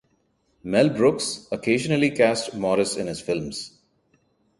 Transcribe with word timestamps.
Mel 0.63 0.89
Brooks 0.89 1.47
occasionally 1.51 2.09
cast 2.09 2.55
Morris 2.55 2.97
in 2.97 3.05
his 3.05 3.21
films. 3.21 3.77